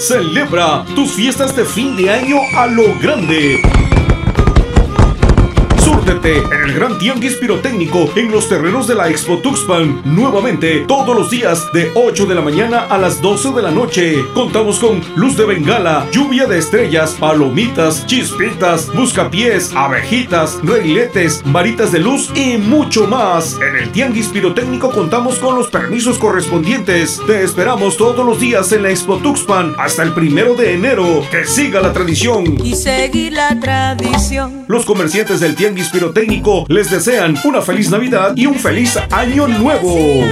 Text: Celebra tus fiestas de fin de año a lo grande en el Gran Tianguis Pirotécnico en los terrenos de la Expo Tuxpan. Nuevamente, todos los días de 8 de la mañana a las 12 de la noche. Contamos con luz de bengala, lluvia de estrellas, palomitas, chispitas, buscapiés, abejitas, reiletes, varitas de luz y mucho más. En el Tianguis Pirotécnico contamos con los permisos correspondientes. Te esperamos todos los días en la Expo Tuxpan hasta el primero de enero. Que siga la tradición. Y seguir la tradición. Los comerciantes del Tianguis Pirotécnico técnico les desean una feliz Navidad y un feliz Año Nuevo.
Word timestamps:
Celebra 0.00 0.86
tus 0.94 1.12
fiestas 1.12 1.54
de 1.54 1.62
fin 1.62 1.94
de 1.94 2.08
año 2.08 2.38
a 2.56 2.66
lo 2.66 2.98
grande 2.98 3.60
en 6.24 6.64
el 6.64 6.74
Gran 6.74 6.98
Tianguis 6.98 7.36
Pirotécnico 7.36 8.10
en 8.14 8.30
los 8.30 8.48
terrenos 8.48 8.86
de 8.86 8.94
la 8.94 9.08
Expo 9.08 9.38
Tuxpan. 9.38 10.02
Nuevamente, 10.04 10.84
todos 10.86 11.16
los 11.16 11.30
días 11.30 11.66
de 11.72 11.90
8 11.94 12.26
de 12.26 12.34
la 12.34 12.42
mañana 12.42 12.80
a 12.90 12.98
las 12.98 13.22
12 13.22 13.52
de 13.52 13.62
la 13.62 13.70
noche. 13.70 14.16
Contamos 14.34 14.78
con 14.78 15.00
luz 15.16 15.36
de 15.38 15.46
bengala, 15.46 16.06
lluvia 16.12 16.46
de 16.46 16.58
estrellas, 16.58 17.16
palomitas, 17.18 18.06
chispitas, 18.06 18.92
buscapiés, 18.94 19.72
abejitas, 19.74 20.58
reiletes, 20.62 21.42
varitas 21.46 21.90
de 21.90 22.00
luz 22.00 22.30
y 22.34 22.58
mucho 22.58 23.06
más. 23.06 23.58
En 23.66 23.76
el 23.76 23.90
Tianguis 23.90 24.28
Pirotécnico 24.28 24.90
contamos 24.90 25.38
con 25.38 25.56
los 25.56 25.68
permisos 25.68 26.18
correspondientes. 26.18 27.18
Te 27.26 27.42
esperamos 27.42 27.96
todos 27.96 28.26
los 28.26 28.38
días 28.38 28.70
en 28.72 28.82
la 28.82 28.90
Expo 28.90 29.16
Tuxpan 29.16 29.74
hasta 29.78 30.02
el 30.02 30.12
primero 30.12 30.54
de 30.54 30.74
enero. 30.74 31.22
Que 31.30 31.46
siga 31.46 31.80
la 31.80 31.94
tradición. 31.94 32.58
Y 32.62 32.74
seguir 32.74 33.32
la 33.32 33.58
tradición. 33.58 34.66
Los 34.68 34.84
comerciantes 34.84 35.40
del 35.40 35.54
Tianguis 35.54 35.88
Pirotécnico 35.88 36.09
técnico 36.12 36.64
les 36.68 36.90
desean 36.90 37.36
una 37.44 37.62
feliz 37.62 37.90
Navidad 37.90 38.32
y 38.36 38.46
un 38.46 38.54
feliz 38.56 38.98
Año 39.10 39.48
Nuevo. 39.48 40.24